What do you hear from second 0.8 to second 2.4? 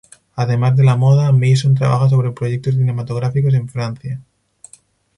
la moda Mason trabaja sobre